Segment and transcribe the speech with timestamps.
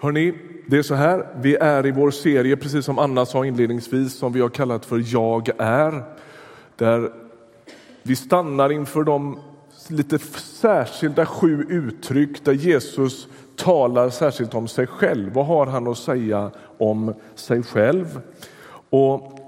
[0.00, 0.34] Hörrni,
[0.66, 4.32] det är så här, vi är i vår serie, precis som Anna sa inledningsvis, som
[4.32, 6.02] vi har kallat för Jag är.
[6.76, 7.12] Där
[8.02, 9.38] vi stannar inför de
[9.88, 15.32] lite särskilda sju uttryck där Jesus talar särskilt om sig själv.
[15.32, 18.20] Vad har han att säga om sig själv?
[18.90, 19.38] Och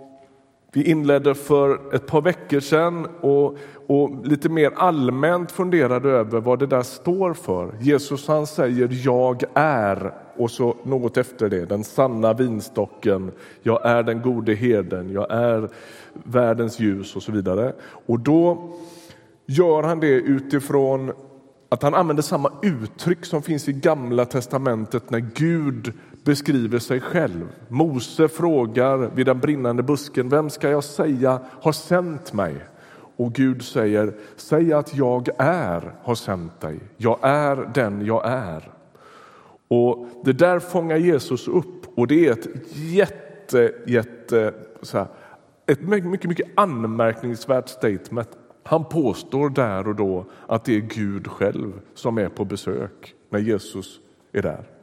[0.73, 3.57] vi inledde för ett par veckor sedan och,
[3.89, 7.75] och, lite mer allmänt funderade över vad det där står för.
[7.81, 13.33] Jesus han säger jag är och så något efter det, den sanna vinstocken,
[13.63, 15.69] jag är den gode herden, jag är
[16.13, 17.73] världens ljus och så vidare.
[18.07, 18.73] Och då
[19.47, 21.13] gör han det utifrån
[21.69, 25.93] att han använder samma uttryck som finns i Gamla testamentet när Gud
[26.25, 27.49] beskriver sig själv.
[27.69, 32.57] Mose frågar vid den brinnande busken, vem ska jag säga har sänt mig?
[33.19, 36.81] Och Gud säger, säg att jag är har sänt dig.
[36.97, 38.73] Jag är den jag är.
[39.69, 45.07] Och Det där fångar Jesus upp och det är ett jätte, jätte, så här,
[45.67, 48.29] ett mycket, mycket anmärkningsvärt statement.
[48.63, 53.39] Han påstår där och då att det är Gud själv som är på besök när
[53.39, 54.01] Jesus
[54.33, 54.78] är där.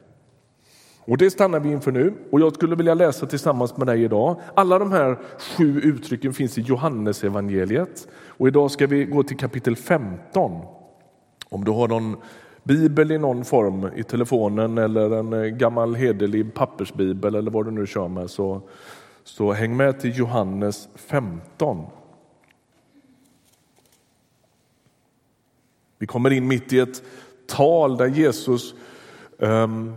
[1.06, 4.40] Och Det stannar vi inför nu och jag skulle vilja läsa tillsammans med dig idag.
[4.54, 9.76] Alla de här sju uttrycken finns i Johannesevangeliet och idag ska vi gå till kapitel
[9.76, 10.60] 15.
[11.48, 12.16] Om du har någon
[12.62, 17.70] bibel i någon form i telefonen eller en eh, gammal hederlig pappersbibel eller vad du
[17.70, 18.60] nu kör med så,
[19.24, 21.86] så häng med till Johannes 15.
[25.98, 27.02] Vi kommer in mitt i ett
[27.46, 28.74] tal där Jesus
[29.38, 29.94] um,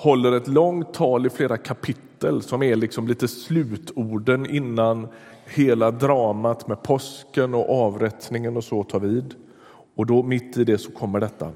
[0.00, 5.08] håller ett långt tal i flera kapitel som är liksom lite slutorden innan
[5.44, 9.34] hela dramat med påsken och avrättningen och så tar vid.
[9.96, 11.50] Och då mitt i det så kommer detta.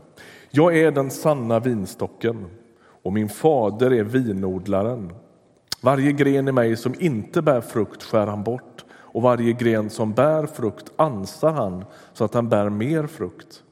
[0.50, 2.46] Jag är den sanna vinstocken
[3.02, 5.12] och min fader är vinodlaren.
[5.80, 10.12] Varje gren i mig som inte bär frukt skär han bort och varje gren som
[10.12, 13.62] bär frukt ansar han så att han bär mer frukt.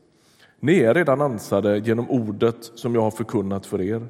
[0.61, 4.09] Ni är redan ansade genom ordet som jag har förkunnat för er.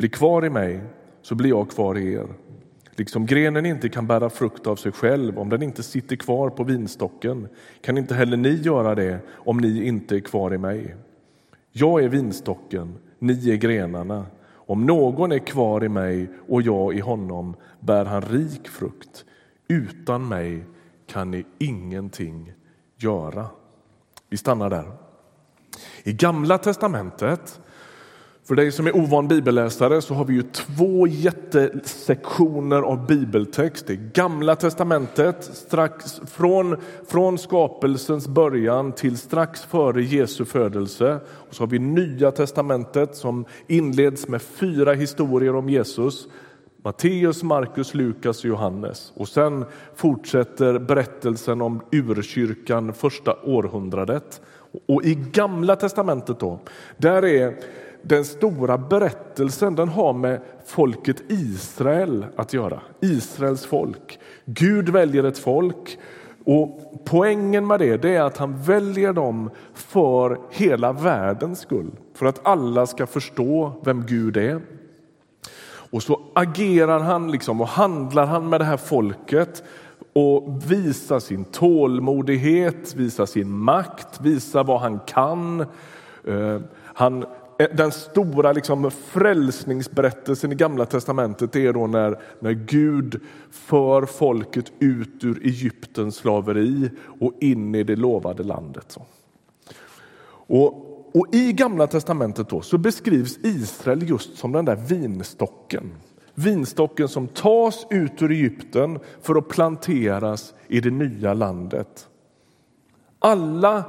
[0.00, 0.80] Bli kvar i mig,
[1.22, 2.26] så blir jag kvar i er.
[2.90, 6.64] Liksom grenen inte kan bära frukt av sig själv om den inte sitter kvar på
[6.64, 7.48] vinstocken
[7.80, 10.96] kan inte heller ni göra det om ni inte är kvar i mig.
[11.72, 14.26] Jag är vinstocken, ni är grenarna.
[14.52, 19.24] Om någon är kvar i mig och jag i honom bär han rik frukt.
[19.68, 20.64] Utan mig
[21.06, 22.52] kan ni ingenting
[22.96, 23.46] göra.
[24.28, 24.92] Vi stannar där.
[26.02, 27.60] I Gamla testamentet
[28.50, 33.86] för dig som är ovan bibelläsare så har vi ju två jättesektioner av bibeltext.
[33.86, 36.76] Det Gamla testamentet strax från,
[37.08, 41.20] från skapelsens början till strax före Jesu födelse.
[41.30, 46.28] Och så har vi Nya testamentet som inleds med fyra historier om Jesus.
[46.84, 49.12] Matteus, Markus, Lukas och Johannes.
[49.16, 54.40] Och sen fortsätter berättelsen om urkyrkan första århundradet.
[54.86, 56.60] Och i Gamla testamentet då,
[56.96, 57.56] där är
[58.02, 62.80] den stora berättelsen den har med folket Israel att göra.
[63.00, 64.18] Israels folk.
[64.44, 65.98] Gud väljer ett folk
[66.44, 71.90] och poängen med det, det är att han väljer dem för hela världens skull.
[72.14, 74.60] För att alla ska förstå vem Gud är.
[75.90, 79.62] Och så agerar han liksom och handlar han med det här folket
[80.12, 85.60] och visar sin tålmodighet, visar sin makt, visar vad han kan.
[86.24, 86.60] Eh,
[86.94, 87.24] han
[87.60, 94.72] Eh, den stora liksom frälsningsberättelsen i Gamla testamentet är då när, när Gud för folket
[94.78, 96.90] ut ur Egyptens slaveri
[97.20, 98.98] och in i det lovade landet.
[100.30, 100.74] Och,
[101.14, 105.92] och I Gamla testamentet då så beskrivs Israel just som den där vinstocken.
[106.34, 112.08] Vinstocken som tas ut ur Egypten för att planteras i det nya landet.
[113.18, 113.84] Alla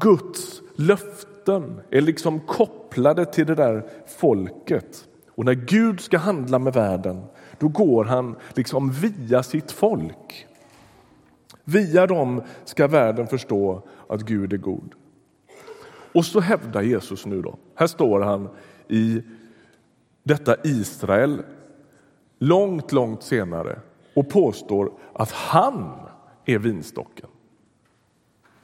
[0.00, 5.08] Guds löften löften är liksom kopplade till det där folket.
[5.30, 7.24] Och när Gud ska handla med världen,
[7.58, 10.46] då går han liksom via sitt folk.
[11.64, 14.94] Via dem ska världen förstå att Gud är god.
[16.14, 18.48] Och så hävdar Jesus nu då, här står han
[18.88, 19.22] i
[20.22, 21.42] detta Israel
[22.38, 23.80] långt, långt senare
[24.14, 25.90] och påstår att han
[26.44, 27.28] är vinstocken.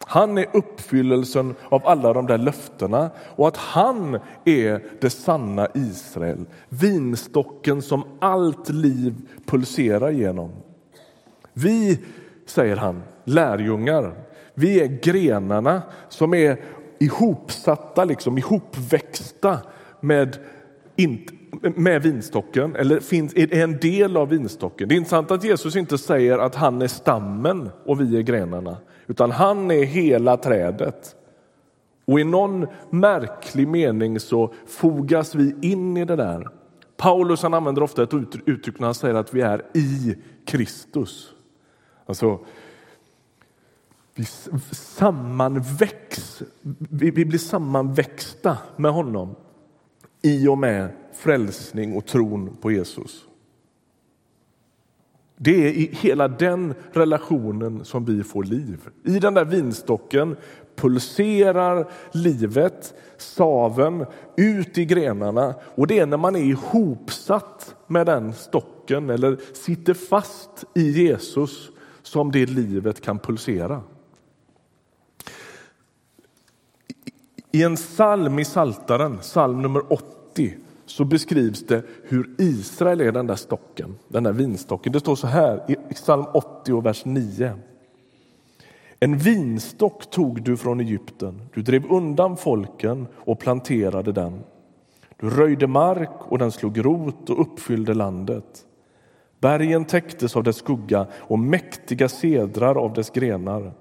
[0.07, 6.45] Han är uppfyllelsen av alla de där löftena och att han är det sanna Israel.
[6.69, 9.15] Vinstocken som allt liv
[9.47, 10.51] pulserar genom.
[11.53, 11.99] Vi,
[12.47, 14.15] säger han, lärjungar,
[14.55, 16.61] vi är grenarna som är
[16.99, 19.59] ihopsatta, liksom, ihopväxta
[20.01, 20.39] med
[21.61, 24.89] med vinstocken, eller finns, är en del av vinstocken.
[24.89, 28.77] Det är intressant att Jesus inte säger att han är stammen och vi är grenarna,
[29.13, 31.17] utan han är hela trädet.
[32.05, 36.49] Och i någon märklig mening så fogas vi in i det där.
[36.97, 38.15] Paulus han använder ofta ett
[38.47, 41.33] uttryck när han säger att vi är i Kristus.
[42.07, 42.39] Alltså,
[44.15, 44.25] vi
[44.75, 46.43] sammanväcks,
[46.91, 49.35] vi blir sammanväxta med honom
[50.23, 53.25] i och med frälsning och tron på Jesus.
[55.45, 58.89] Det är i hela den relationen som vi får liv.
[59.05, 60.37] I den där vinstocken
[60.77, 64.07] pulserar livet, saven,
[64.37, 65.55] ut i grenarna.
[65.75, 71.71] Och det är när man är ihopsatt med den stocken eller sitter fast i Jesus
[72.03, 73.81] som det livet kan pulsera.
[77.53, 80.55] I en psalm i Saltaren, psalm nummer 80,
[80.93, 84.93] så beskrivs det hur Israel är den där stocken, den där vinstocken.
[84.93, 87.53] Det står så här i psalm 80 och vers 9.
[89.01, 94.41] En vinstock tog du från Egypten, du drev undan folken och planterade den.
[95.17, 98.67] Du röjde mark och den slog rot och uppfyllde landet.
[99.41, 103.73] Bergen täcktes av dess skugga och mäktiga sedrar av dess grenar.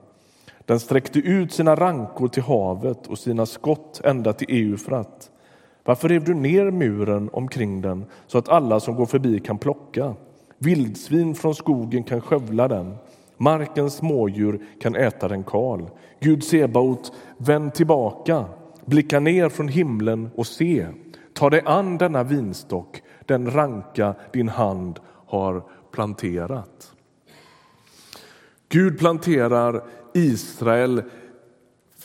[0.66, 5.32] Den sträckte ut sina rankor till havet och sina skott ända till Eufrat.
[5.86, 10.16] Varför rev du ner muren omkring den så att alla som går förbi kan plocka?
[10.58, 12.96] Vildsvin från skogen kan skövla den.
[13.38, 15.90] Markens smådjur kan äta den kal.
[16.20, 18.46] Gud Sebaot, vänd tillbaka,
[18.86, 20.88] blicka ner från himlen och se.
[21.34, 26.94] Ta dig an denna vinstock, den ranka din hand har planterat.
[28.70, 31.04] Gud planterar Israel,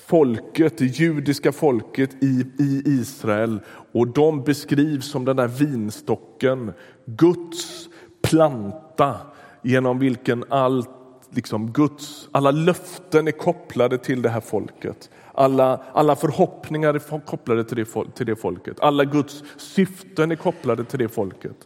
[0.07, 3.61] folket, det judiska folket i, i Israel
[3.93, 6.73] och de beskrivs som den där vinstocken,
[7.05, 7.89] Guds
[8.23, 9.21] planta
[9.63, 10.91] genom vilken allt
[11.31, 15.11] liksom Guds, alla löften är kopplade till det här folket.
[15.33, 18.81] Alla, alla förhoppningar är kopplade till det, till det folket.
[18.81, 21.57] Alla Guds syften är kopplade till det folket.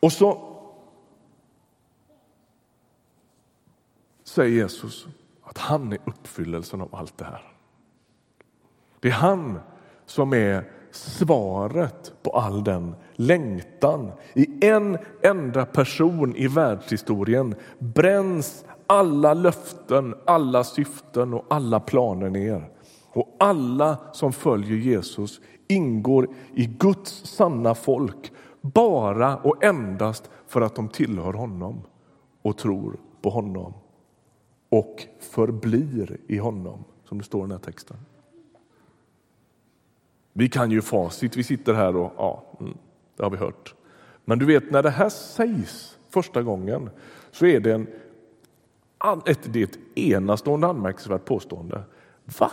[0.00, 0.56] Och så
[4.24, 5.06] säger Jesus
[5.50, 7.42] att han är uppfyllelsen av allt det här.
[9.00, 9.60] Det är han
[10.06, 14.12] som är svaret på all den längtan.
[14.34, 22.70] I en enda person i världshistorien bränns alla löften, alla syften och alla planer ner.
[23.08, 30.74] Och alla som följer Jesus ingår i Guds sanna folk bara och endast för att
[30.74, 31.82] de tillhör honom
[32.42, 33.74] och tror på honom
[34.70, 37.96] och förblir i honom, som det står i den här texten.
[40.32, 42.76] Vi kan ju facit, vi sitter här och ja, mm,
[43.16, 43.74] det har vi hört.
[44.24, 46.90] Men du vet, när det här sägs första gången
[47.30, 47.86] så är det, en,
[49.26, 51.82] ett, det är ett enastående anmärkningsvärt påstående.
[52.38, 52.50] Va?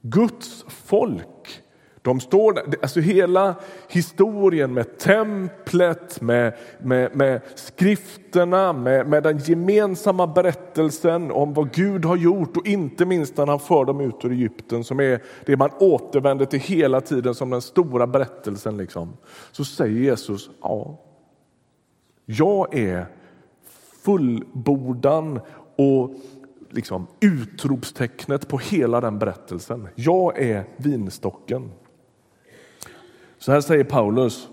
[0.00, 1.62] Guds folk
[2.04, 3.54] de står där, alltså hela
[3.88, 12.04] historien med templet, med, med, med skrifterna, med, med, den gemensamma berättelsen om vad Gud
[12.04, 15.56] har gjort och inte minst när han för dem ut ur Egypten som är det
[15.56, 18.76] man återvänder till hela tiden som den stora berättelsen.
[18.76, 19.16] Liksom.
[19.52, 21.00] Så säger Jesus, ja,
[22.26, 23.06] jag är
[24.02, 25.40] fullbordan
[25.76, 26.10] och
[26.70, 29.88] liksom utropstecknet på hela den berättelsen.
[29.94, 31.70] Jag är vinstocken.
[33.44, 34.48] Så här säger Paulus,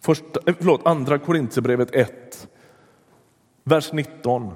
[0.00, 2.48] första, eh, förlåt, andra Korintierbrevet 1,
[3.64, 4.52] vers 19.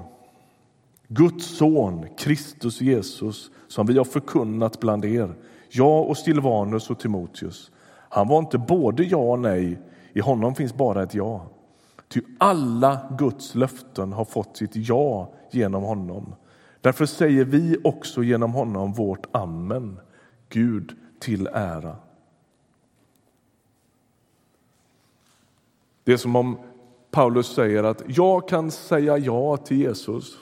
[1.07, 5.35] Guds son, Kristus Jesus, som vi har förkunnat bland er,
[5.69, 7.71] jag och Silvanus och Timoteus.
[8.09, 9.79] Han var inte både ja och nej,
[10.13, 11.45] i honom finns bara ett ja.
[12.07, 16.35] Ty alla Guds löften har fått sitt ja genom honom.
[16.81, 19.99] Därför säger vi också genom honom vårt amen,
[20.49, 21.95] Gud till ära.
[26.09, 26.57] Det är som om
[27.11, 30.37] Paulus säger att jag kan säga ja till Jesus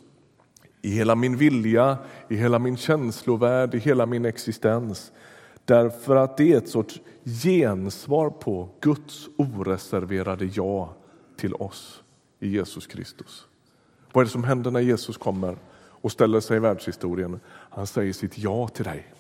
[0.82, 1.98] i hela min vilja,
[2.30, 5.12] i hela min känslovärld, i hela min existens.
[5.66, 10.94] Därför att det är ett sorts gensvar på Guds oreserverade ja
[11.38, 12.04] till oss
[12.40, 13.48] i Jesus Kristus.
[14.14, 17.40] Vad är det som händer när Jesus kommer och ställer sig i världshistorien?
[17.50, 19.14] Han säger sitt ja till dig.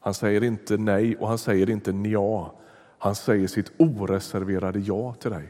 [0.00, 2.50] Han säger inte nej och han säger inte nja
[2.98, 5.48] han säger sitt oreserverade ja till dig.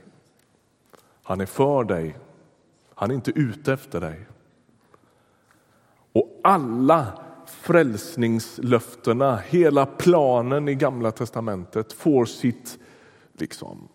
[1.22, 2.16] Han är för dig.
[2.94, 4.26] Han är inte ute efter dig.
[6.12, 7.12] Och alla
[7.46, 12.78] frälsningslöftena, hela planen i Gamla testamentet får sitt
[13.32, 13.88] liksom,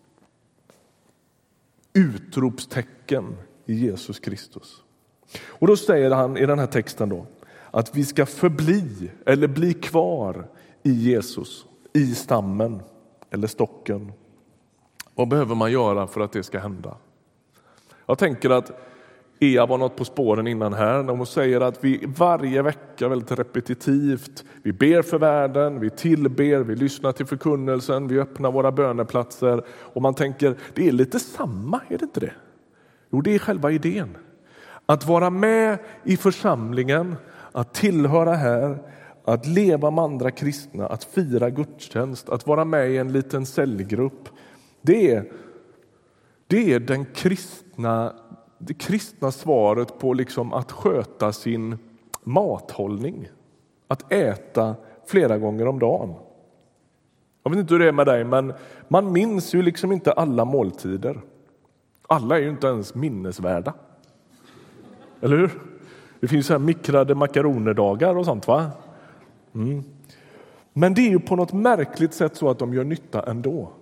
[1.92, 4.82] utropstecken i Jesus Kristus.
[5.46, 7.26] Och då säger han i den här texten då
[7.70, 10.46] att vi ska förbli eller bli kvar
[10.82, 12.82] i Jesus, i stammen
[13.34, 14.12] eller stocken.
[15.14, 16.96] Vad behöver man göra för att det ska hända?
[18.06, 18.72] Jag tänker att
[19.40, 23.32] Ea var något på spåren innan här när hon säger att vi varje vecka väldigt
[23.32, 29.64] repetitivt, vi ber för världen, vi tillber, vi lyssnar till förkunnelsen, vi öppnar våra böneplatser
[29.68, 32.32] och man tänker det är lite samma, är det inte det?
[33.10, 34.16] Jo, det är själva idén.
[34.86, 37.16] Att vara med i församlingen,
[37.52, 38.78] att tillhöra här,
[39.24, 44.28] att leva med andra kristna, att fira gudstjänst, att vara med i en liten cellgrupp.
[44.82, 45.32] Det är,
[46.46, 48.12] det är den kristna,
[48.58, 51.78] det kristna svaret på liksom att sköta sin
[52.22, 53.28] mathållning.
[53.88, 54.74] Att äta
[55.06, 56.14] flera gånger om dagen.
[57.42, 58.52] Jag vet inte hur det är med dig, men
[58.88, 61.20] man minns ju liksom inte alla måltider.
[62.06, 63.74] Alla är ju inte ens minnesvärda.
[65.20, 65.50] Eller hur?
[66.20, 68.46] Det finns så här mikrade makaronerdagar och sånt.
[68.46, 68.70] va?
[69.54, 69.84] Mm.
[70.72, 73.72] Men det är ju på något märkligt sätt så att de gör nytta ändå.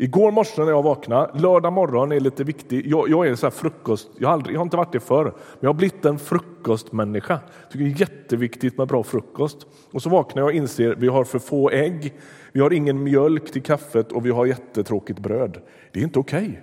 [0.00, 2.86] Igår morse när jag vaknade, lördag morgon är lite viktig.
[2.86, 5.32] Jag, jag är så frukost, jag har, aldrig, jag har inte varit det förr, men
[5.60, 7.40] jag har blivit en frukostmänniska.
[7.70, 9.66] Tycker det är jätteviktigt med bra frukost.
[9.90, 12.14] Och så vaknar jag och inser att vi har för få ägg,
[12.52, 15.58] vi har ingen mjölk till kaffet och vi har jättetråkigt bröd.
[15.92, 16.48] Det är inte okej.
[16.48, 16.56] Okay.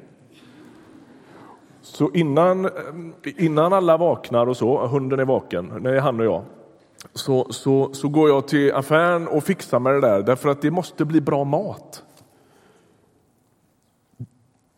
[1.81, 2.71] Så innan, eh,
[3.37, 6.43] innan alla vaknar och så, hunden är vaken, nej det är han och jag,
[7.13, 10.71] så, så, så går jag till affären och fixar med det där, därför att det
[10.71, 12.03] måste bli bra mat.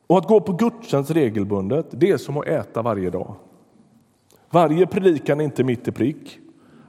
[0.07, 3.35] Och att gå på gudstjänst regelbundet, det är som att äta varje dag.
[4.49, 6.39] Varje predikan är inte mitt i prick.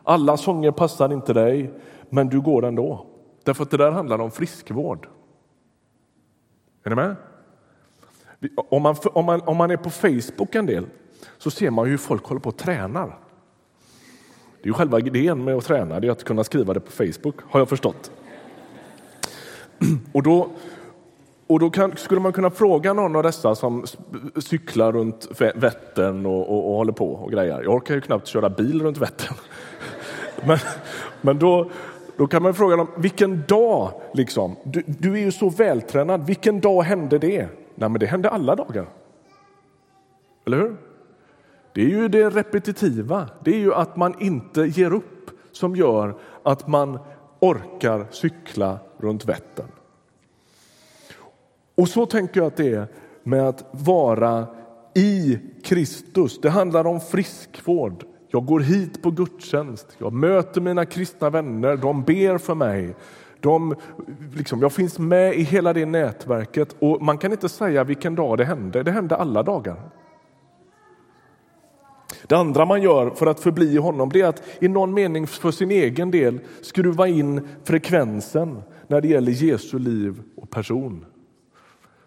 [0.04, 1.73] Alla sånger passar inte dig,
[2.11, 3.07] men du går ändå.
[3.45, 5.09] Därför att det där handlar om friskvård.
[6.85, 7.16] Är ni med?
[8.57, 10.87] Om man, om, man, om man är på Facebook en del
[11.38, 13.18] så ser man hur folk håller på och tränar.
[14.62, 16.92] Det är ju själva idén med att träna, det är att kunna skriva det på
[16.92, 18.10] Facebook, har jag förstått.
[20.12, 20.48] Och då,
[21.46, 23.84] och då kan, skulle man kunna fråga någon av dessa som
[24.36, 27.62] cyklar runt Vättern och, och, och håller på och grejer.
[27.62, 29.36] Jag orkar ju knappt köra bil runt Vättern.
[30.46, 30.58] Men,
[31.20, 31.70] men då,
[32.16, 36.60] då kan man fråga dem, vilken dag, liksom, du, du är ju så vältränad, vilken
[36.60, 37.48] dag hände det?
[37.74, 38.86] Nej, men det hände alla dagar.
[40.46, 40.76] Eller hur?
[41.72, 46.14] Det är ju det repetitiva, det är ju att man inte ger upp som gör
[46.42, 46.98] att man
[47.40, 49.68] orkar cykla runt Vättern.
[51.75, 52.87] Och så tänker jag att det är
[53.22, 54.46] med att vara
[54.94, 56.40] i Kristus.
[56.40, 58.04] Det handlar om friskvård.
[58.30, 62.94] Jag går hit på gudstjänst, jag möter mina kristna vänner, de ber för mig.
[63.40, 63.75] De,
[64.37, 68.38] liksom, jag finns med i hela det nätverket och man kan inte säga vilken dag
[68.38, 68.82] det hände.
[68.82, 69.90] Det hände alla dagar.
[72.26, 75.26] Det andra man gör för att förbli i honom det är att i någon mening
[75.26, 81.06] för sin egen del skruva in frekvensen när det gäller Jesu liv och person.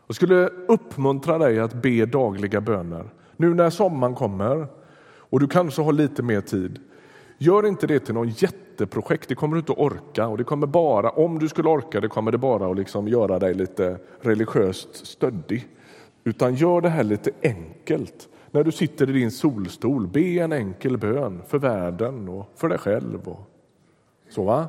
[0.07, 3.09] Jag skulle uppmuntra dig att be dagliga böner.
[3.37, 4.67] Nu när sommaren kommer
[5.31, 6.79] och du kanske har lite mer tid.
[7.37, 10.27] Gör inte det till någon jätteprojekt, det kommer du inte orka.
[10.27, 13.39] Och det kommer bara, om du skulle orka det kommer det bara att liksom göra
[13.39, 15.67] dig lite religiöst stöddig.
[16.23, 18.29] Utan gör det här lite enkelt.
[18.51, 22.77] När du sitter i din solstol, be en enkel bön för världen och för dig
[22.77, 23.27] själv.
[23.27, 23.39] Och
[24.29, 24.67] så va?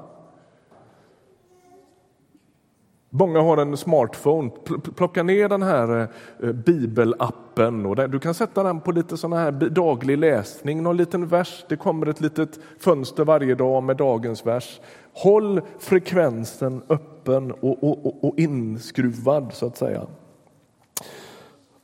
[3.14, 4.50] Många har en smartphone.
[4.96, 6.08] Plocka ner den här
[6.42, 7.86] eh, bibelappen.
[7.86, 11.64] Och du kan sätta den på lite sån här daglig läsning, någon liten vers.
[11.68, 14.80] Det kommer ett litet fönster varje dag med dagens vers.
[15.12, 20.06] Håll frekvensen öppen och, och, och, och inskruvad, så att säga.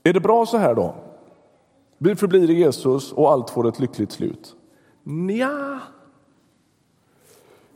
[0.02, 0.94] Är det bra så här då?
[1.98, 4.54] Vi förblir i Jesus och allt får ett lyckligt slut?
[5.02, 5.80] Nja,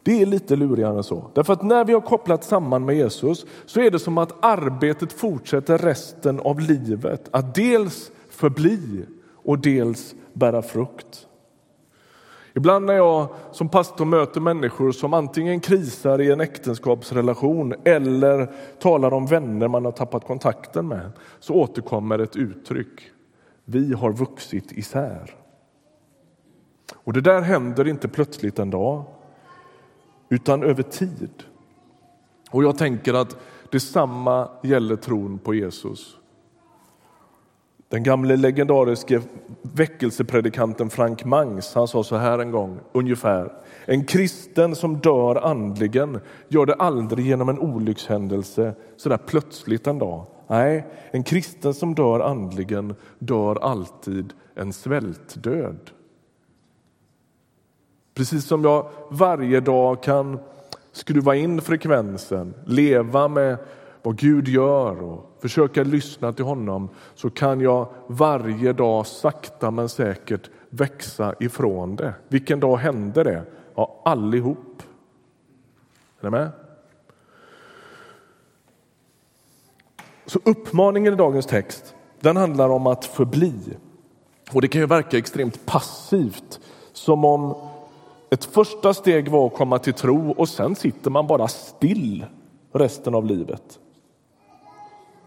[0.02, 1.30] det är lite lurigare än så.
[1.34, 5.12] Därför att när vi har kopplat samman med Jesus så är det som att arbetet
[5.12, 7.28] fortsätter resten av livet.
[7.30, 9.04] Att dels förbli
[9.44, 11.26] och dels bära frukt.
[12.54, 19.12] Ibland när jag som pastor möter människor som antingen krisar i en äktenskapsrelation eller talar
[19.12, 23.11] om vänner man har tappat kontakten med så återkommer ett uttryck.
[23.64, 25.34] Vi har vuxit isär.
[26.94, 29.04] Och det där händer inte plötsligt en dag
[30.28, 31.30] utan över tid.
[32.50, 33.36] Och jag tänker att
[33.70, 36.16] detsamma gäller tron på Jesus.
[37.88, 39.22] Den gamle legendariske
[39.62, 43.52] väckelsepredikanten Frank Mangs han sa så här en gång, ungefär.
[43.86, 49.98] En kristen som dör andligen gör det aldrig genom en olyckshändelse så där plötsligt en
[49.98, 50.26] dag.
[50.52, 55.90] Nej, en kristen som dör andligen dör alltid en svältdöd.
[58.14, 60.38] Precis som jag varje dag kan
[60.92, 63.56] skruva in frekvensen, leva med
[64.02, 69.88] vad Gud gör och försöka lyssna till honom så kan jag varje dag sakta men
[69.88, 72.14] säkert växa ifrån det.
[72.28, 73.42] Vilken dag hände det?
[73.74, 74.82] Ja, allihop.
[76.20, 76.50] Är ni med?
[80.32, 83.54] Så uppmaningen i dagens text den handlar om att förbli.
[84.52, 86.60] Och Det kan ju verka extremt passivt,
[86.92, 87.54] som om
[88.30, 92.26] ett första steg var att komma till tro och sen sitter man bara still
[92.72, 93.78] resten av livet.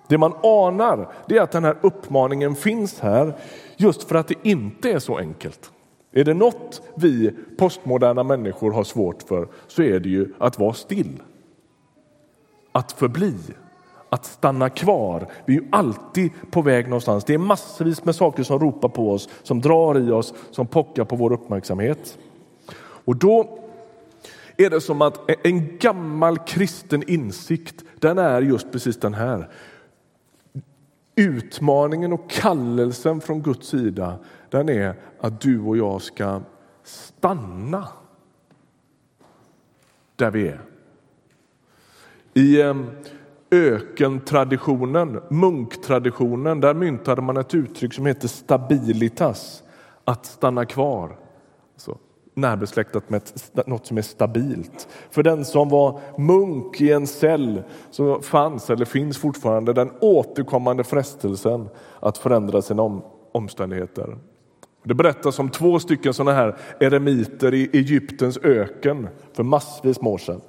[0.07, 3.33] Det man anar det är att den här uppmaningen finns här
[3.77, 5.71] just för att det inte är så enkelt.
[6.11, 10.73] Är det något vi postmoderna människor har svårt för så är det ju att vara
[10.73, 11.21] still.
[12.71, 13.35] Att förbli,
[14.09, 15.27] att stanna kvar.
[15.45, 17.23] Vi är ju alltid på väg någonstans.
[17.23, 21.05] Det är massvis med saker som ropar på oss, som drar i oss, som pockar
[21.05, 22.17] på vår uppmärksamhet.
[22.77, 23.59] Och då
[24.57, 29.49] är det som att en gammal kristen insikt, den är just precis den här.
[31.15, 34.17] Utmaningen och kallelsen från Guds sida,
[34.49, 36.41] den är att du och jag ska
[36.83, 37.87] stanna
[40.15, 40.61] där vi är.
[42.33, 42.89] I ehm,
[43.55, 49.63] ökentraditionen, munktraditionen, där myntade man ett uttryck som heter stabilitas,
[50.05, 51.17] att stanna kvar.
[51.77, 51.97] Så,
[52.33, 53.21] närbesläktat med
[53.65, 54.87] något som är stabilt.
[55.11, 60.83] För den som var munk i en cell så fanns, eller finns fortfarande, den återkommande
[60.83, 61.69] frestelsen
[61.99, 64.17] att förändra sina omständigheter.
[64.83, 70.17] Det berättas om två stycken sådana här eremiter i Egyptens öken för massvis med år
[70.17, 70.41] sedan.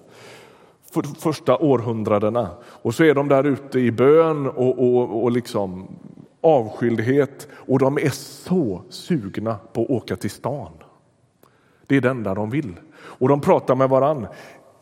[0.96, 2.48] För första århundradena.
[2.64, 5.88] Och så är de där ute i bön och, och, och liksom
[6.40, 10.72] avskildhet och de är så sugna på att åka till stan.
[11.86, 12.80] Det är det enda de vill.
[12.94, 14.26] Och de pratar med varann.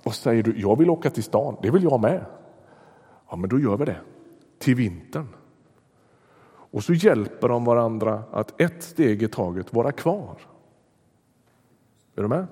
[0.03, 0.61] Vad säger du?
[0.61, 1.57] Jag vill åka till stan.
[1.62, 2.24] Det vill jag med.
[3.31, 4.00] Ja, men då gör vi det.
[4.59, 5.29] Till vintern.
[6.46, 10.37] Och så hjälper de varandra att ett steg i taget vara kvar.
[12.16, 12.46] Är du med?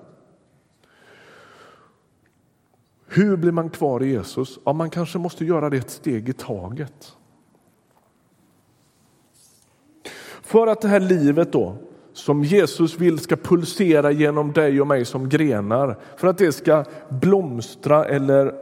[3.15, 4.59] Hur blir man kvar i Jesus?
[4.65, 7.15] Ja, man kanske måste göra det ett steg i taget.
[10.41, 11.75] För att det här livet då
[12.13, 16.85] som Jesus vill ska pulsera genom dig och mig som grenar för att det ska
[17.09, 18.53] blomstra eller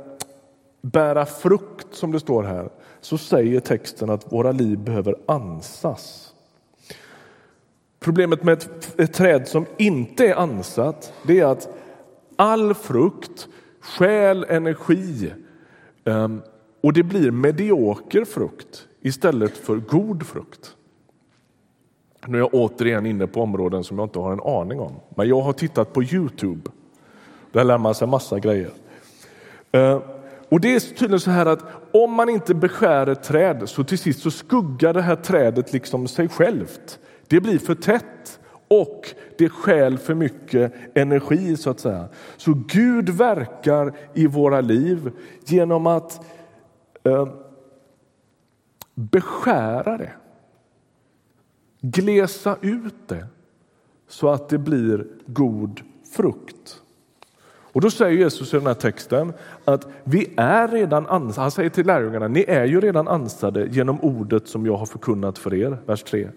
[0.81, 2.69] bära frukt som det står här
[3.01, 6.33] så säger texten att våra liv behöver ansas.
[7.99, 11.69] Problemet med ett, ett träd som inte är ansat, det är att
[12.35, 13.47] all frukt
[13.81, 15.33] stjäl energi
[16.05, 16.41] ehm,
[16.83, 20.75] och det blir medioker frukt istället för god frukt.
[22.27, 24.95] Nu är jag återigen inne på områden som jag inte har en aning om.
[25.15, 26.71] Men jag har tittat på Youtube.
[27.51, 28.71] Där lär man sig massa grejer.
[29.71, 30.01] Ehm,
[30.49, 33.97] och det är tydligen så här att om man inte beskär ett träd så till
[33.97, 36.99] sist så skuggar det här trädet liksom sig självt.
[37.27, 38.39] Det blir för tätt
[38.71, 39.07] och
[39.37, 42.07] det stjäl för mycket energi så att säga.
[42.37, 45.11] Så Gud verkar i våra liv
[45.45, 46.25] genom att
[47.03, 47.27] eh,
[48.93, 50.11] beskära det
[51.81, 53.27] glesa ut det
[54.07, 55.81] så att det blir god
[56.15, 56.81] frukt.
[57.73, 59.33] Och då säger Jesus i den här texten
[59.65, 61.41] att vi är redan ansade.
[61.41, 65.37] Han säger till lärjungarna, ni är ju redan ansade genom ordet som jag har förkunnat
[65.37, 65.77] för er.
[65.85, 66.29] Vers 3.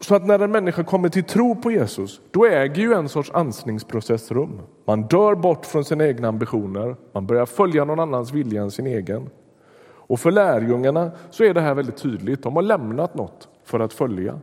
[0.00, 3.30] Så att när en människa kommer till tro på Jesus, då äger ju en sorts
[3.30, 4.60] ansningsprocess rum.
[4.84, 8.86] Man dör bort från sina egna ambitioner, man börjar följa någon annans vilja än sin
[8.86, 9.30] egen.
[10.08, 12.42] Och för lärjungarna så är det här väldigt tydligt.
[12.42, 14.40] De har lämnat något för att följa.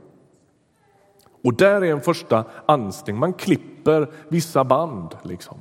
[1.44, 3.18] Och där är en första ansning.
[3.18, 5.16] Man klipper vissa band.
[5.24, 5.58] Liksom.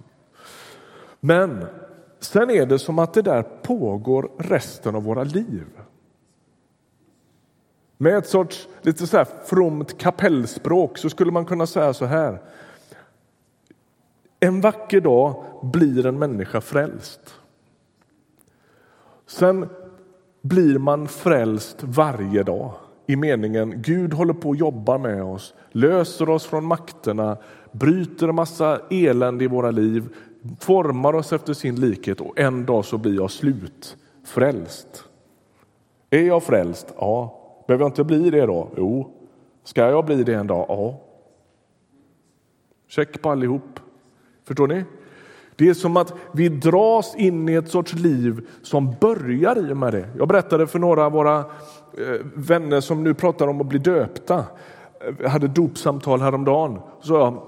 [1.20, 1.66] Men
[2.20, 5.66] sen är det som att det där pågår resten av våra liv.
[8.02, 12.42] Med ett sorts lite så här fromt kapellspråk så skulle man kunna säga så här.
[14.40, 17.20] En vacker dag blir en människa frälst.
[19.26, 19.68] Sen
[20.40, 22.72] blir man frälst varje dag
[23.06, 27.36] i meningen Gud håller på att jobba med oss, löser oss från makterna,
[27.72, 30.08] bryter en massa elände i våra liv,
[30.60, 35.04] formar oss efter sin likhet och en dag så blir jag slutfrälst.
[36.10, 36.94] Är jag frälst?
[36.98, 37.38] Ja.
[37.66, 38.68] Behöver jag inte bli det då?
[38.76, 39.10] Jo.
[39.64, 40.66] Ska jag bli det en dag?
[40.68, 41.00] Ja.
[42.88, 43.80] Check på allihop.
[44.44, 44.84] Förstår ni?
[45.56, 49.76] Det är som att vi dras in i ett sorts liv som börjar i och
[49.76, 50.08] med det.
[50.18, 51.44] Jag berättade för några av våra eh,
[52.34, 54.44] vänner som nu pratar om att bli döpta.
[55.20, 56.80] Jag hade dopsamtal häromdagen.
[57.00, 57.42] Så jag,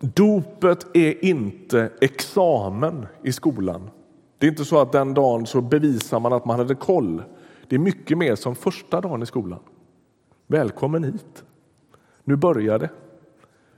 [0.00, 3.90] dopet är inte examen i skolan.
[4.38, 7.22] Det är inte så att den dagen så bevisar man att man hade koll.
[7.68, 9.60] Det är mycket mer som första dagen i skolan.
[10.46, 11.44] Välkommen hit.
[12.24, 12.90] Nu börjar det.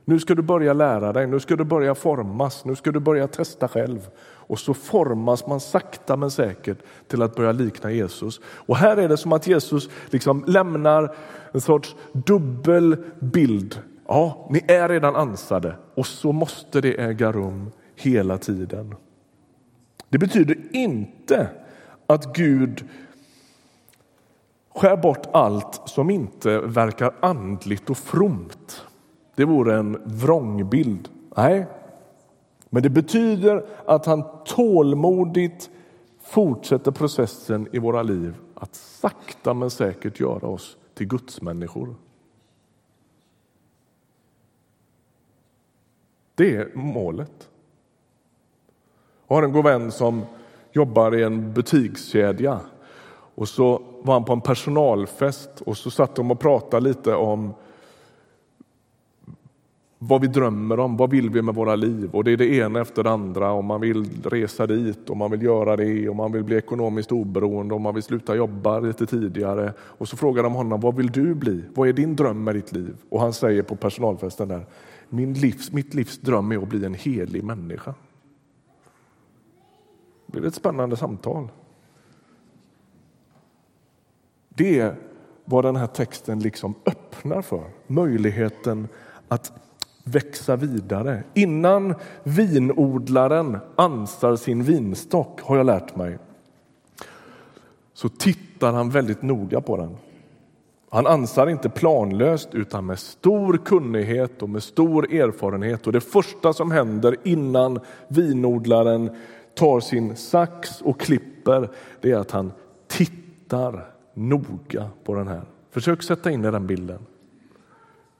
[0.04, 3.28] Nu ska du börja lära dig, nu ska du börja formas, nu ska du börja
[3.28, 4.08] testa själv.
[4.20, 8.40] Och så formas man sakta men säkert till att börja likna Jesus.
[8.44, 11.16] Och här är det som att Jesus liksom lämnar
[11.52, 13.82] en sorts dubbel bild.
[14.06, 18.94] Ja, ni är redan ansade och så måste det äga rum hela tiden.
[20.08, 21.48] Det betyder inte
[22.06, 22.84] att Gud
[24.78, 28.84] skär bort allt som inte verkar andligt och fromt.
[29.34, 31.08] Det vore en vrångbild.
[31.36, 31.66] Nej,
[32.70, 35.70] men det betyder att han tålmodigt
[36.20, 41.94] fortsätter processen i våra liv att sakta men säkert göra oss till gudsmänniskor.
[46.34, 47.48] Det är målet.
[49.28, 50.22] Jag har en god vän som
[50.72, 52.60] jobbar i en butikskedja
[53.38, 57.54] och så var han på en personalfest och så satt de och pratade lite om
[59.98, 62.10] vad vi drömmer om, vad vill vi med våra liv?
[62.12, 63.52] Och det är det ena efter det andra.
[63.52, 67.12] Om man vill resa dit och man vill göra det och man vill bli ekonomiskt
[67.12, 69.72] oberoende och man vill sluta jobba lite tidigare.
[69.80, 71.64] Och så frågar de honom, vad vill du bli?
[71.74, 72.96] Vad är din dröm med ditt liv?
[73.08, 74.66] Och han säger på personalfesten där,
[75.08, 77.94] Min livs, mitt livs dröm är att bli en helig människa.
[80.26, 81.48] Det blir ett spännande samtal.
[84.58, 84.94] Det är
[85.44, 87.64] vad den här texten liksom öppnar för.
[87.86, 88.88] Möjligheten
[89.28, 89.52] att
[90.04, 91.22] växa vidare.
[91.34, 96.18] Innan vinodlaren ansar sin vinstock, har jag lärt mig,
[97.94, 99.96] så tittar han väldigt noga på den.
[100.90, 105.86] Han ansar inte planlöst utan med stor kunnighet och med stor erfarenhet.
[105.86, 109.10] Och Det första som händer innan vinodlaren
[109.54, 112.52] tar sin sax och klipper, det är att han
[112.86, 115.42] tittar noga på den här.
[115.70, 117.06] Försök sätta in i den bilden.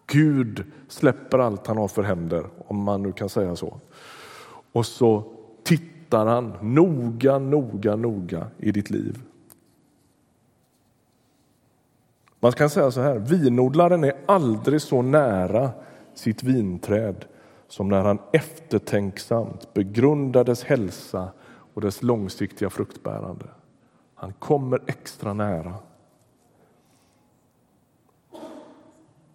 [0.06, 3.80] Gud släpper allt han har för händer, om man nu kan säga så.
[4.72, 5.24] Och så
[5.62, 9.22] tittar han noga, noga, noga i ditt liv.
[12.40, 15.70] Man kan säga så här, vinodlaren är aldrig så nära
[16.14, 17.24] sitt vinträd
[17.68, 21.28] som när han eftertänksamt begrundar dess hälsa
[21.74, 23.46] och dess långsiktiga fruktbärande.
[24.14, 25.74] Han kommer extra nära.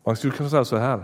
[0.04, 1.04] Man skulle kunna säga så här.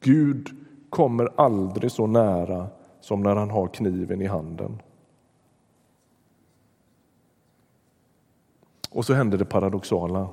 [0.00, 0.50] Gud
[0.90, 2.68] kommer aldrig så nära
[3.00, 4.82] som när han har kniven i handen.
[8.90, 10.28] Och så händer det paradoxala.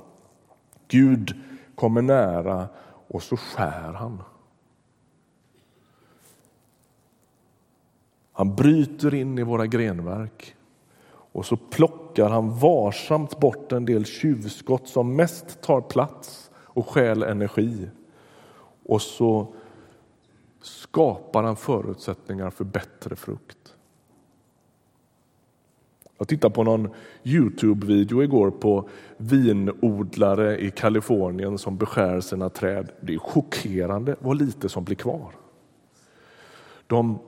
[0.88, 1.34] Gud
[1.74, 2.68] kommer nära
[3.08, 4.22] och så skär han.
[8.32, 10.56] Han bryter in i våra grenverk
[11.32, 16.41] och så plockar han varsamt bort en del tjuvskott som mest tar plats
[16.74, 17.88] och stjäl energi.
[18.84, 19.46] Och så
[20.60, 23.74] skapar han förutsättningar för bättre frukt.
[26.18, 26.88] Jag tittade på någon
[27.22, 32.88] Youtube-video igår på vinodlare i Kalifornien som beskär sina träd.
[33.00, 35.30] Det är chockerande vad lite som blir kvar.
[36.86, 37.18] De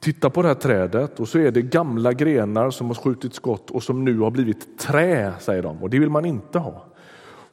[0.00, 3.70] tittar på det här trädet och så är det gamla grenar som har skjutit skott
[3.70, 5.82] och som nu har blivit trä, säger de.
[5.82, 6.84] Och det vill man inte ha.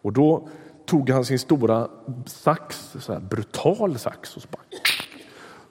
[0.02, 0.48] Och då
[0.94, 1.88] tog han sin stora
[2.26, 4.62] sax, så här brutal sax, och så, bara,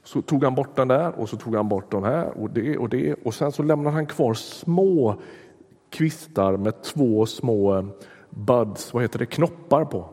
[0.04, 2.78] så tog han bort den där och så tog han bort de här och det
[2.78, 5.20] och det och sen så lämnade han kvar små
[5.90, 7.88] kvistar med två små
[8.30, 10.08] buds, vad heter det, knoppar på.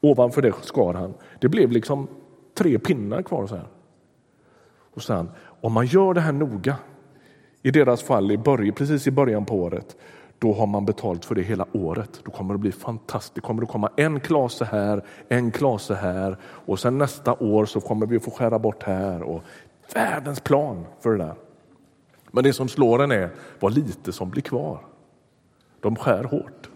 [0.00, 1.14] Ovanför det skar han.
[1.40, 2.08] Det blev liksom
[2.54, 3.68] tre pinnar kvar så här.
[4.94, 5.30] Och sen,
[5.60, 6.76] om man gör det här noga,
[7.62, 9.96] i deras fall i början, precis i början på året,
[10.42, 12.20] då har man betalt för det hela året.
[12.24, 13.34] Då kommer det bli fantastiskt.
[13.34, 17.80] Det kommer att komma en klase här, en klase här och sen nästa år så
[17.80, 19.22] kommer vi att få skära bort här.
[19.22, 19.42] Och
[19.94, 21.34] världens plan för det där.
[22.30, 24.78] Men det som slår en är vad lite som blir kvar.
[25.80, 26.70] De skär hårt.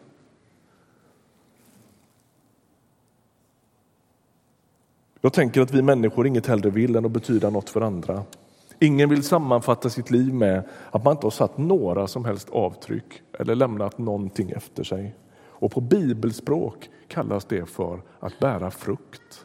[5.21, 8.23] Jag tänker att vi människor inget hellre vill än att betyda något för andra.
[8.79, 13.23] Ingen vill sammanfatta sitt liv med att man inte har satt några som helst avtryck
[13.39, 15.15] eller lämnat någonting efter sig.
[15.59, 19.45] Och på bibelspråk kallas det för att bära frukt.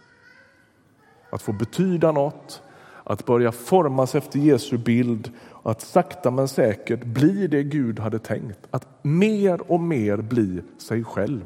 [1.29, 2.61] Att få betyda något,
[3.03, 5.31] att börja formas efter Jesu bild,
[5.63, 11.03] att sakta men säkert bli det Gud hade tänkt, att mer och mer bli sig
[11.03, 11.43] själv.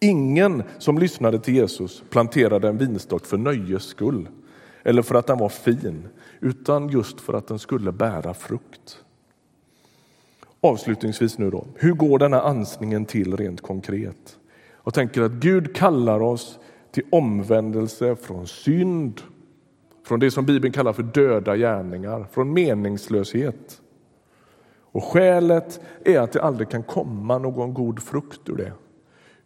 [0.00, 4.28] Ingen som lyssnade till Jesus planterade en vinstock för nöjes skull
[4.82, 6.08] eller för att den var fin,
[6.40, 9.04] utan just för att den skulle bära frukt.
[10.60, 14.38] Avslutningsvis nu då, hur går denna ansningen till rent konkret?
[14.84, 16.58] Jag tänker att Gud kallar oss
[16.90, 19.20] till omvändelse från synd,
[20.04, 23.80] från det som Bibeln kallar för döda gärningar, från meningslöshet.
[24.92, 28.72] Och skälet är att det aldrig kan komma någon god frukt ur det.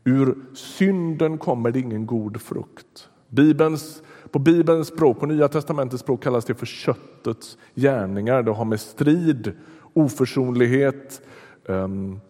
[0.04, 3.08] Ur synden kommer det ingen god frukt.
[3.28, 8.42] Bibelns, på Bibelns språk, på Nya testamentets språk kallas det för köttets gärningar.
[8.42, 9.52] Det har med strid,
[9.92, 11.22] oförsonlighet,
[11.64, 12.20] um,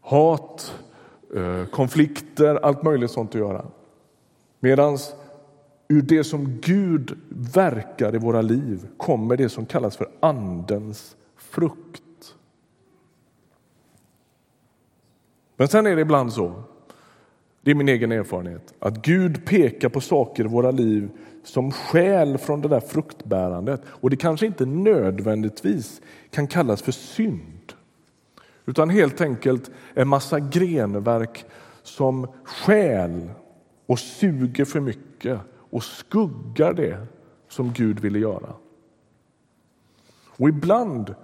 [0.00, 0.74] hat,
[1.36, 3.66] uh, konflikter, allt möjligt sånt att göra.
[4.60, 4.98] Medan
[5.88, 12.02] ur det som Gud verkar i våra liv kommer det som kallas för Andens frukt.
[15.56, 16.62] Men sen är det ibland så,
[17.66, 21.10] det är min egen erfarenhet, att Gud pekar på saker i våra liv
[21.44, 23.82] som skäl från det där fruktbärandet.
[23.86, 26.00] Och det kanske inte nödvändigtvis
[26.30, 27.72] kan kallas för synd,
[28.66, 31.44] utan helt enkelt en massa grenverk
[31.82, 33.30] som skäl
[33.86, 37.06] och suger för mycket och skuggar det
[37.48, 38.52] som Gud ville göra.
[40.26, 41.14] Och ibland,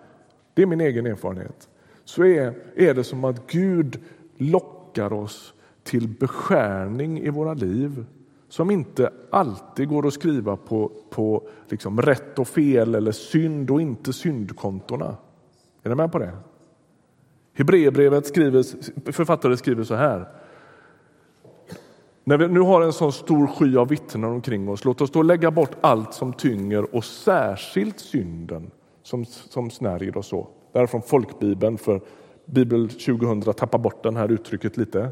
[0.55, 1.69] det är min egen erfarenhet,
[2.05, 4.01] så är, är det som att Gud
[4.37, 8.05] lockar oss till beskärning i våra liv
[8.49, 13.81] som inte alltid går att skriva på, på liksom rätt och fel eller synd och
[13.81, 15.17] inte syndkontona.
[15.83, 16.33] Är ni med på det?
[17.55, 18.65] Hebreerbrevet skriver,
[19.13, 20.29] författare skriver så här.
[22.25, 25.23] När vi nu har en sån stor sky av vittnen omkring oss, låt oss då
[25.23, 28.71] lägga bort allt som tynger och särskilt synden
[29.03, 30.49] som, som snärjer oss så.
[30.73, 32.01] Det här är från folkbibeln för
[32.45, 35.11] Bibel 2000 tappar bort det här uttrycket lite.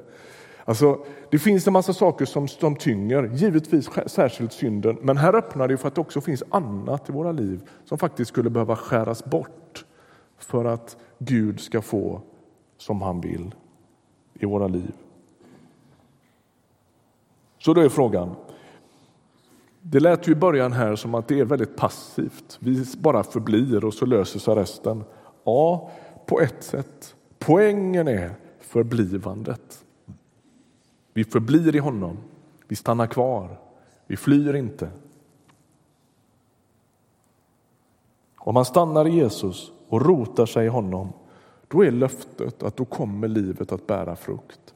[0.71, 0.99] Alltså,
[1.31, 5.77] det finns en massa saker som, som tynger, givetvis särskilt synden, men här öppnar det
[5.77, 9.85] för att det också finns annat i våra liv som faktiskt skulle behöva skäras bort
[10.39, 12.21] för att Gud ska få
[12.79, 13.55] som han vill
[14.35, 14.93] i våra liv.
[17.59, 18.35] Så då är frågan,
[19.81, 22.59] det lät ju i början här som att det är väldigt passivt.
[22.61, 25.05] Vi bara förblir och så löser sig resten.
[25.45, 25.91] Ja,
[26.27, 27.15] på ett sätt.
[27.39, 29.85] Poängen är förblivandet.
[31.13, 32.17] Vi förblir i honom,
[32.69, 33.59] vi stannar kvar,
[34.07, 34.91] vi flyr inte.
[38.37, 41.13] Om man stannar i Jesus och rotar sig i honom,
[41.69, 44.75] då är löftet att då kommer livet att bära frukt.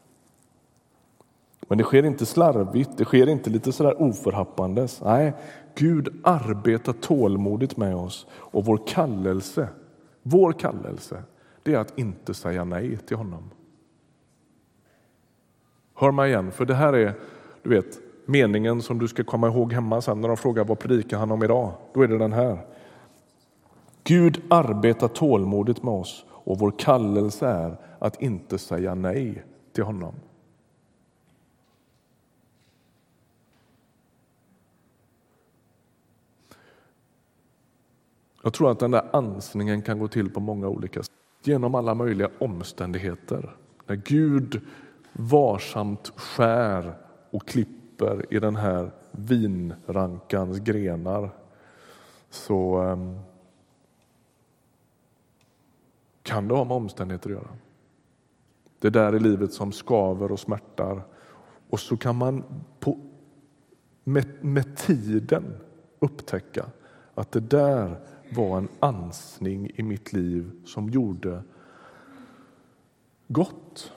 [1.68, 5.00] Men det sker inte slarvigt, det sker inte lite sådär oförhappandes.
[5.04, 5.32] Nej,
[5.74, 9.68] Gud arbetar tålmodigt med oss och vår kallelse,
[10.22, 11.22] vår kallelse
[11.64, 13.50] det är att inte säga nej till honom.
[15.94, 17.14] Hör mig igen, för det här är
[17.64, 21.18] du vet, meningen som du ska komma ihåg hemma sen när de frågar vad predikar
[21.18, 21.72] han om idag.
[21.94, 22.58] Då är det den här.
[24.04, 30.14] Gud arbetar tålmodigt med oss och vår kallelse är att inte säga nej till honom.
[38.42, 41.94] Jag tror att den där ansningen kan gå till på många olika sätt genom alla
[41.94, 43.56] möjliga omständigheter.
[43.86, 44.60] När Gud
[45.14, 46.94] varsamt skär
[47.30, 51.30] och klipper i den här vinrankans grenar
[52.30, 53.18] så ehm,
[56.22, 57.56] kan det ha med omständigheter att göra.
[58.78, 61.02] Det där är livet som skaver och smärtar.
[61.70, 62.44] Och så kan man
[62.80, 62.98] på,
[64.04, 65.56] med, med tiden
[65.98, 66.66] upptäcka
[67.14, 68.00] att det där
[68.30, 71.42] var en ansning i mitt liv som gjorde
[73.28, 73.92] gott.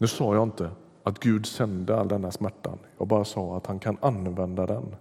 [0.00, 0.70] Nu sa jag inte
[1.02, 2.78] att Gud sände all denna smärtan.
[2.98, 4.96] Jag bara sa att han kan använda den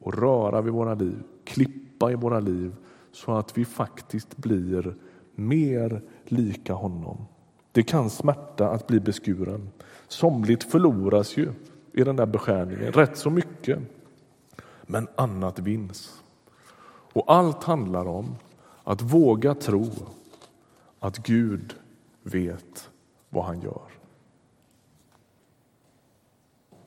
[0.00, 2.76] och röra vid våra liv, klippa i våra liv
[3.12, 4.94] så att vi faktiskt blir
[5.34, 7.26] mer lika honom.
[7.72, 9.70] Det kan smärta att bli beskuren.
[10.08, 11.52] Somligt förloras ju
[11.92, 13.78] i den där beskärningen, rätt så mycket
[14.82, 16.22] men annat vinns.
[17.12, 18.36] Och allt handlar om
[18.84, 19.90] att våga tro
[21.00, 21.74] att Gud
[22.22, 22.90] vet
[23.28, 23.96] vad han gör.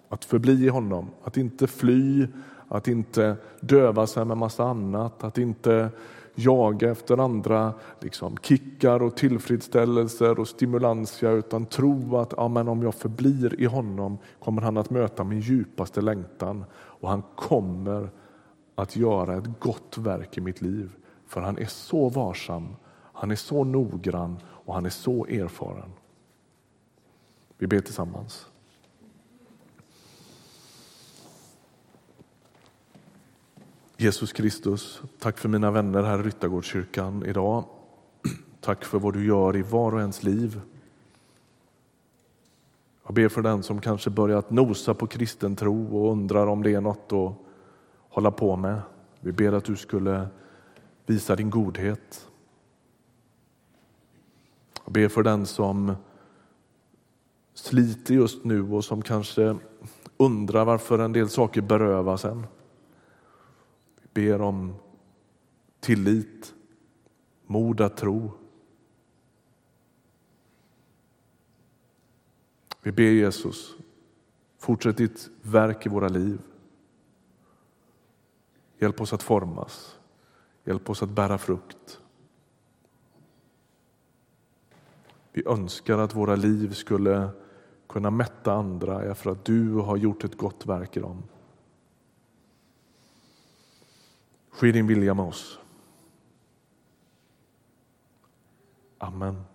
[0.10, 2.28] Att förbli i honom, att inte fly,
[2.68, 5.90] att inte döva sig med massa annat, att inte
[6.36, 12.84] jaga efter andra liksom, kickar och tillfredsställelser och stimulanser utan tro att ja, men om
[12.84, 18.10] jag förblir i honom kommer han att möta min djupaste längtan och han kommer
[18.76, 20.92] att göra ett gott verk i mitt liv.
[21.28, 22.76] För han är så varsam,
[23.14, 25.92] han är så noggrann och han är så erfaren.
[27.58, 28.48] Vi ber tillsammans.
[34.02, 37.64] Jesus Kristus, tack för mina vänner här i Ryttargårdskyrkan idag.
[38.62, 40.62] Tack för vad du gör i var och ens liv.
[43.06, 46.74] Jag ber för den som kanske börjat nosa på kristen tro och undrar om det
[46.74, 47.34] är något att
[48.10, 48.82] hålla på med.
[49.20, 50.28] Vi ber att du skulle
[51.06, 52.28] visa din godhet.
[54.86, 55.96] Jag ber för den som
[57.54, 59.58] sliter just nu och som kanske
[60.18, 62.46] undrar varför en del saker berövas en.
[64.14, 64.76] Vi ber om
[65.80, 66.54] tillit,
[67.46, 68.32] mod att tro.
[72.82, 73.76] Vi ber Jesus,
[74.58, 76.42] fortsätt ditt verk i våra liv.
[78.80, 80.00] Hjälp oss att formas,
[80.64, 82.00] hjälp oss att bära frukt.
[85.32, 87.30] Vi önskar att våra liv skulle
[87.88, 91.24] kunna mätta andra för att du har gjort ett gott verk i dem.
[94.52, 95.60] Ske din vilja med oss.
[98.98, 99.46] Amen.